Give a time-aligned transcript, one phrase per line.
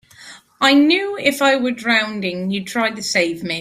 [0.59, 3.59] I knew if I were drowning you'd try to save me.